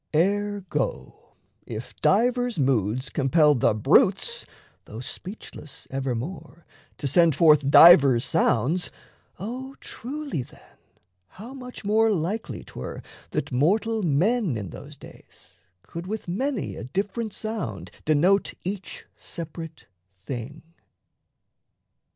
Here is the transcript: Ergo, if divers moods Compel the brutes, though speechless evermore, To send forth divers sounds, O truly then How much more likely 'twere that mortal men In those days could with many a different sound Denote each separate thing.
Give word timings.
Ergo, 0.15 1.35
if 1.67 1.95
divers 2.01 2.57
moods 2.57 3.11
Compel 3.11 3.53
the 3.53 3.75
brutes, 3.75 4.47
though 4.85 4.99
speechless 4.99 5.87
evermore, 5.91 6.65
To 6.97 7.05
send 7.05 7.35
forth 7.35 7.69
divers 7.69 8.25
sounds, 8.25 8.89
O 9.37 9.75
truly 9.79 10.41
then 10.41 10.75
How 11.27 11.53
much 11.53 11.85
more 11.85 12.09
likely 12.09 12.63
'twere 12.63 13.03
that 13.29 13.51
mortal 13.51 14.01
men 14.01 14.57
In 14.57 14.71
those 14.71 14.97
days 14.97 15.59
could 15.83 16.07
with 16.07 16.27
many 16.27 16.75
a 16.75 16.83
different 16.83 17.31
sound 17.31 17.91
Denote 18.03 18.55
each 18.65 19.05
separate 19.15 19.85
thing. 20.11 20.63